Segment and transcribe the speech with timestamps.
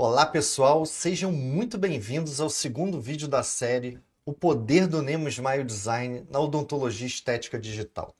[0.00, 5.64] Olá pessoal, sejam muito bem-vindos ao segundo vídeo da série O Poder do Nemo Smile
[5.64, 8.14] Design na Odontologia Estética Digital.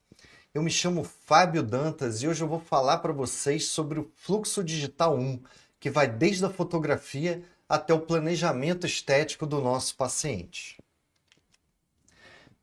[0.52, 4.64] Eu me chamo Fábio Dantas e hoje eu vou falar para vocês sobre o Fluxo
[4.64, 5.40] Digital 1,
[5.78, 10.82] que vai desde a fotografia até o planejamento estético do nosso paciente.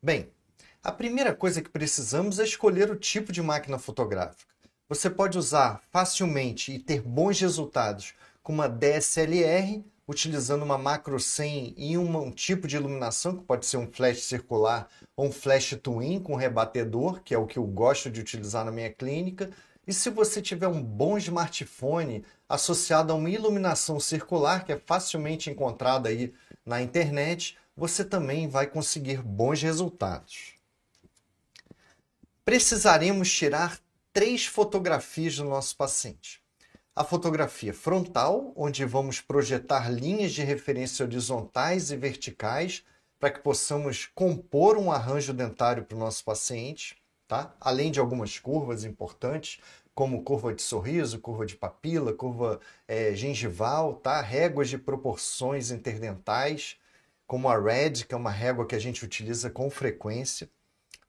[0.04, 0.30] Bem,
[0.84, 4.54] a primeira coisa que precisamos é escolher o tipo de máquina fotográfica.
[4.90, 8.14] Você pode usar facilmente e ter bons resultados
[8.46, 13.78] com uma DSLR, utilizando uma macro 100 e um tipo de iluminação, que pode ser
[13.78, 18.08] um flash circular ou um flash twin com rebatedor, que é o que eu gosto
[18.08, 19.50] de utilizar na minha clínica.
[19.88, 25.50] E se você tiver um bom smartphone associado a uma iluminação circular, que é facilmente
[25.50, 26.32] encontrada aí
[26.64, 30.54] na internet, você também vai conseguir bons resultados.
[32.46, 33.80] Precisaremos tirar
[34.14, 36.45] três fotografias do nosso paciente
[36.96, 42.86] a fotografia frontal, onde vamos projetar linhas de referência horizontais e verticais
[43.20, 46.96] para que possamos compor um arranjo dentário para o nosso paciente,
[47.28, 47.54] tá?
[47.60, 49.60] além de algumas curvas importantes,
[49.94, 54.22] como curva de sorriso, curva de papila, curva é, gengival, tá?
[54.22, 56.78] réguas de proporções interdentais,
[57.28, 60.50] como a RED, que é uma régua que a gente utiliza com frequência.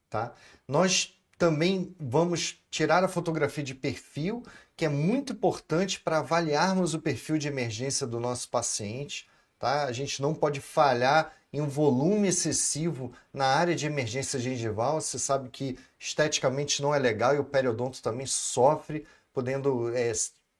[0.09, 0.33] Tá?
[0.67, 4.43] Nós também vamos tirar a fotografia de perfil,
[4.75, 9.27] que é muito importante para avaliarmos o perfil de emergência do nosso paciente.
[9.59, 9.85] Tá?
[9.85, 14.99] A gente não pode falhar em um volume excessivo na área de emergência gengival.
[14.99, 20.11] Você sabe que esteticamente não é legal e o periodonto também sofre, podendo é,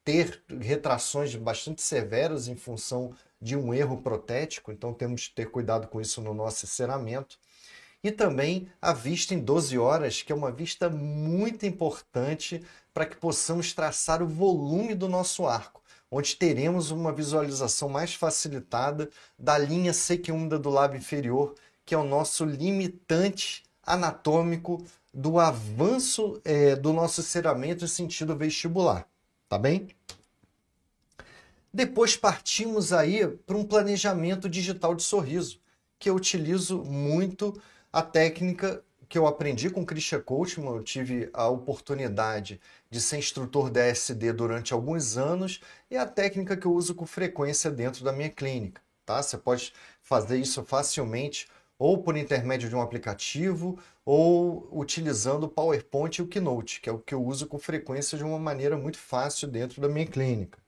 [0.03, 4.71] ter retrações bastante severas em função de um erro protético.
[4.71, 7.39] Então temos que ter cuidado com isso no nosso enceramento
[8.03, 13.17] e também a vista em 12 horas, que é uma vista muito importante para que
[13.17, 19.93] possamos traçar o volume do nosso arco, onde teremos uma visualização mais facilitada da linha
[19.93, 21.55] seca úmida do lábio inferior,
[21.85, 24.83] que é o nosso limitante anatômico
[25.13, 29.07] do avanço é, do nosso ceramento em sentido vestibular,
[29.49, 29.87] tá bem?
[31.73, 35.59] Depois partimos aí para um planejamento digital de sorriso,
[35.99, 37.59] que eu utilizo muito
[37.97, 43.17] a técnica que eu aprendi com o Christian Coachman, eu tive a oportunidade de ser
[43.17, 43.81] instrutor da
[44.35, 48.79] durante alguns anos e a técnica que eu uso com frequência dentro da minha clínica.
[49.03, 49.19] Tá?
[49.19, 51.47] Você pode fazer isso facilmente
[51.79, 56.93] ou por intermédio de um aplicativo ou utilizando o PowerPoint e o Keynote, que é
[56.93, 60.59] o que eu uso com frequência de uma maneira muito fácil dentro da minha clínica.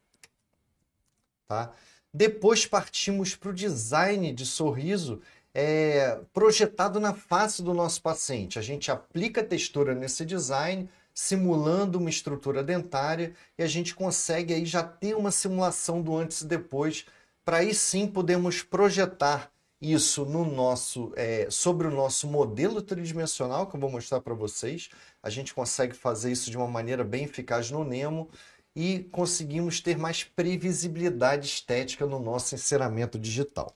[1.48, 1.72] Tá?
[2.12, 5.22] Depois partimos para o design de sorriso
[5.54, 8.60] é, projetado na face do nosso paciente.
[8.60, 14.54] A gente aplica a textura nesse design, simulando uma estrutura dentária, e a gente consegue
[14.54, 17.06] aí já ter uma simulação do antes e depois,
[17.44, 19.52] para aí sim podermos projetar
[19.82, 24.90] isso no nosso é, sobre o nosso modelo tridimensional que eu vou mostrar para vocês.
[25.24, 28.30] A gente consegue fazer isso de uma maneira bem eficaz no Nemo
[28.76, 33.74] e conseguimos ter mais previsibilidade estética no nosso enceramento digital.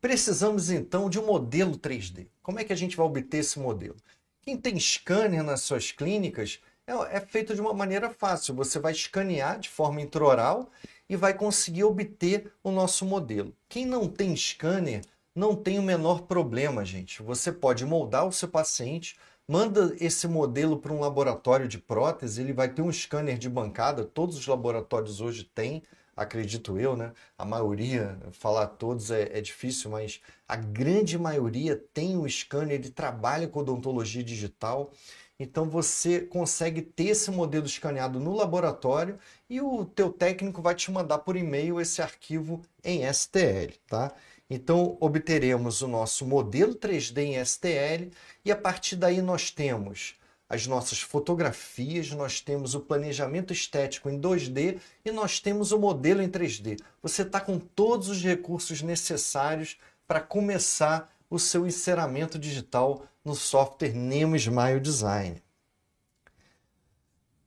[0.00, 2.28] Precisamos então de um modelo 3D.
[2.40, 3.96] Como é que a gente vai obter esse modelo?
[4.42, 8.54] Quem tem scanner nas suas clínicas é, é feito de uma maneira fácil.
[8.54, 10.70] Você vai escanear de forma intraoral
[11.08, 13.52] e vai conseguir obter o nosso modelo.
[13.68, 15.02] Quem não tem scanner
[15.34, 17.20] não tem o menor problema, gente.
[17.22, 19.16] Você pode moldar o seu paciente,
[19.48, 24.04] manda esse modelo para um laboratório de prótese, ele vai ter um scanner de bancada,
[24.04, 25.82] todos os laboratórios hoje têm
[26.18, 27.12] acredito eu, né?
[27.38, 32.90] A maioria, falar todos é, é, difícil, mas a grande maioria tem o scanner e
[32.90, 34.90] trabalha com odontologia digital.
[35.38, 39.18] Então você consegue ter esse modelo escaneado no laboratório
[39.48, 44.12] e o teu técnico vai te mandar por e-mail esse arquivo em STL, tá?
[44.50, 48.10] Então obteremos o nosso modelo 3D em STL
[48.44, 50.16] e a partir daí nós temos
[50.48, 56.22] as nossas fotografias, nós temos o planejamento estético em 2D e nós temos o modelo
[56.22, 56.80] em 3D.
[57.02, 63.92] Você está com todos os recursos necessários para começar o seu enceramento digital no software
[63.92, 65.42] Nemo Smile Design.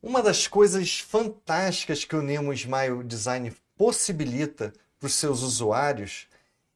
[0.02, 6.28] Uma das coisas fantásticas que o Nemo Smile Design possibilita para os seus usuários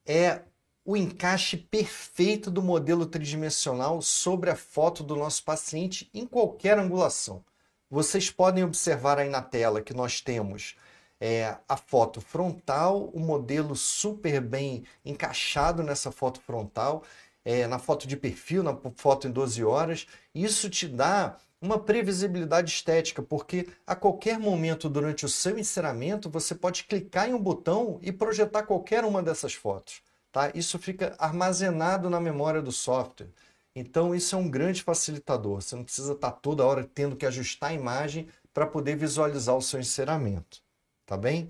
[0.06, 0.42] é
[0.86, 7.44] o encaixe perfeito do modelo tridimensional sobre a foto do nosso paciente em qualquer angulação.
[7.90, 10.76] Vocês podem observar aí na tela que nós temos
[11.20, 17.04] é, a foto frontal, o modelo super bem encaixado nessa foto frontal,
[17.44, 20.06] é, na foto de perfil, na foto em 12 horas.
[20.36, 26.54] Isso te dá uma previsibilidade estética, porque a qualquer momento durante o seu enceramento você
[26.54, 30.05] pode clicar em um botão e projetar qualquer uma dessas fotos.
[30.36, 30.52] Tá?
[30.54, 33.30] Isso fica armazenado na memória do software.
[33.74, 35.62] Então isso é um grande facilitador.
[35.62, 39.62] Você não precisa estar toda hora tendo que ajustar a imagem para poder visualizar o
[39.62, 40.62] seu enceramento.
[41.06, 41.48] Tá bem?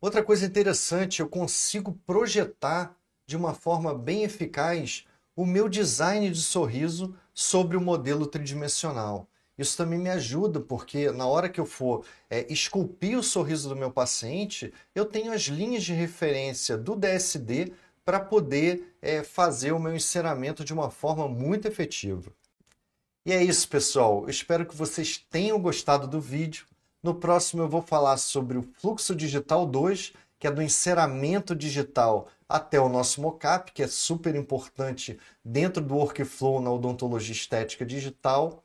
[0.00, 2.94] Outra coisa interessante, eu consigo projetar
[3.26, 5.04] de uma forma bem eficaz
[5.34, 9.26] o meu design de sorriso sobre o modelo tridimensional.
[9.58, 13.76] Isso também me ajuda, porque na hora que eu for é, esculpir o sorriso do
[13.76, 17.72] meu paciente, eu tenho as linhas de referência do DSD
[18.04, 22.32] para poder é, fazer o meu enceramento de uma forma muito efetiva.
[23.24, 24.22] E é isso, pessoal.
[24.24, 26.66] Eu espero que vocês tenham gostado do vídeo.
[27.02, 32.28] No próximo eu vou falar sobre o Fluxo Digital 2, que é do enceramento digital
[32.48, 38.62] até o nosso mockup, que é super importante dentro do workflow na odontologia estética digital.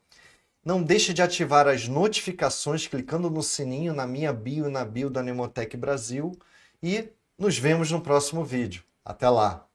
[0.68, 5.08] Não deixe de ativar as notificações clicando no sininho na minha bio e na bio
[5.08, 6.38] da Nemotec Brasil
[6.82, 8.84] e nos vemos no próximo vídeo.
[9.02, 9.66] Até lá!